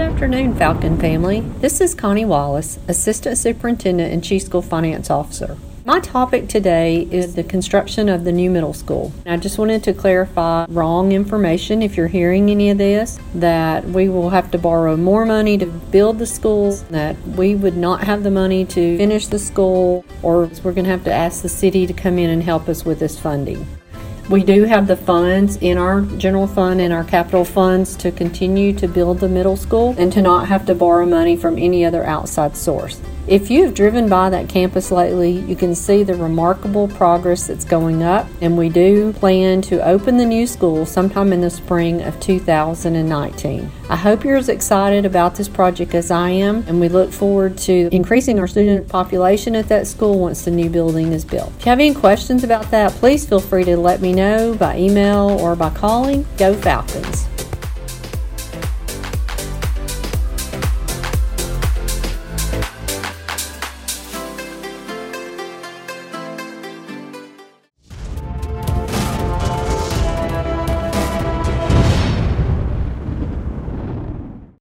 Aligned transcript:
afternoon, 0.00 0.54
Falcon 0.54 0.98
family. 0.98 1.40
This 1.60 1.80
is 1.80 1.94
Connie 1.94 2.24
Wallace, 2.24 2.78
Assistant 2.88 3.36
Superintendent 3.36 4.12
and 4.12 4.24
Chief 4.24 4.42
School 4.42 4.62
Finance 4.62 5.10
Officer. 5.10 5.58
My 5.84 6.00
topic 6.00 6.48
today 6.48 7.08
is 7.10 7.34
the 7.34 7.42
construction 7.42 8.08
of 8.08 8.24
the 8.24 8.32
new 8.32 8.50
middle 8.50 8.72
school. 8.72 9.12
I 9.26 9.36
just 9.36 9.58
wanted 9.58 9.82
to 9.84 9.92
clarify 9.92 10.66
wrong 10.68 11.12
information 11.12 11.82
if 11.82 11.96
you're 11.96 12.06
hearing 12.06 12.50
any 12.50 12.70
of 12.70 12.78
this 12.78 13.18
that 13.34 13.84
we 13.84 14.08
will 14.08 14.30
have 14.30 14.50
to 14.52 14.58
borrow 14.58 14.96
more 14.96 15.26
money 15.26 15.58
to 15.58 15.66
build 15.66 16.18
the 16.18 16.26
school, 16.26 16.72
that 16.90 17.20
we 17.28 17.54
would 17.54 17.76
not 17.76 18.04
have 18.04 18.22
the 18.22 18.30
money 18.30 18.64
to 18.66 18.96
finish 18.96 19.26
the 19.26 19.38
school, 19.38 20.04
or 20.22 20.50
we're 20.62 20.72
going 20.72 20.84
to 20.84 20.90
have 20.90 21.04
to 21.04 21.12
ask 21.12 21.42
the 21.42 21.48
city 21.48 21.86
to 21.86 21.92
come 21.92 22.18
in 22.18 22.30
and 22.30 22.42
help 22.42 22.68
us 22.68 22.84
with 22.84 23.00
this 23.00 23.18
funding. 23.18 23.66
We 24.30 24.44
do 24.44 24.62
have 24.62 24.86
the 24.86 24.94
funds 24.94 25.56
in 25.56 25.76
our 25.76 26.02
general 26.02 26.46
fund 26.46 26.80
and 26.80 26.92
our 26.92 27.02
capital 27.02 27.44
funds 27.44 27.96
to 27.96 28.12
continue 28.12 28.72
to 28.74 28.86
build 28.86 29.18
the 29.18 29.28
middle 29.28 29.56
school 29.56 29.92
and 29.98 30.12
to 30.12 30.22
not 30.22 30.46
have 30.46 30.64
to 30.66 30.74
borrow 30.76 31.04
money 31.04 31.36
from 31.36 31.58
any 31.58 31.84
other 31.84 32.04
outside 32.04 32.56
source. 32.56 33.00
If 33.26 33.50
you 33.50 33.64
have 33.64 33.74
driven 33.74 34.08
by 34.08 34.30
that 34.30 34.48
campus 34.48 34.92
lately, 34.92 35.32
you 35.32 35.56
can 35.56 35.74
see 35.74 36.04
the 36.04 36.14
remarkable 36.14 36.86
progress 36.86 37.48
that's 37.48 37.64
going 37.64 38.04
up, 38.04 38.28
and 38.40 38.56
we 38.56 38.68
do 38.68 39.12
plan 39.14 39.62
to 39.62 39.84
open 39.84 40.16
the 40.16 40.24
new 40.24 40.46
school 40.46 40.86
sometime 40.86 41.32
in 41.32 41.40
the 41.40 41.50
spring 41.50 42.00
of 42.02 42.20
2019. 42.20 43.68
I 43.90 43.96
hope 43.96 44.24
you're 44.24 44.36
as 44.36 44.48
excited 44.48 45.04
about 45.04 45.34
this 45.34 45.48
project 45.48 45.96
as 45.96 46.12
I 46.12 46.30
am, 46.30 46.62
and 46.68 46.78
we 46.78 46.88
look 46.88 47.10
forward 47.10 47.58
to 47.58 47.88
increasing 47.90 48.38
our 48.38 48.46
student 48.46 48.88
population 48.88 49.56
at 49.56 49.66
that 49.66 49.88
school 49.88 50.20
once 50.20 50.44
the 50.44 50.52
new 50.52 50.70
building 50.70 51.12
is 51.12 51.24
built. 51.24 51.52
If 51.58 51.66
you 51.66 51.70
have 51.70 51.80
any 51.80 51.92
questions 51.92 52.44
about 52.44 52.70
that, 52.70 52.92
please 52.92 53.28
feel 53.28 53.40
free 53.40 53.64
to 53.64 53.76
let 53.76 54.00
me 54.00 54.12
know 54.12 54.54
by 54.54 54.78
email 54.78 55.36
or 55.40 55.56
by 55.56 55.70
calling. 55.70 56.24
Go 56.38 56.54
Falcons! 56.54 57.29